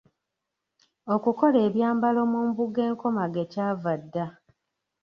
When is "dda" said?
4.01-4.25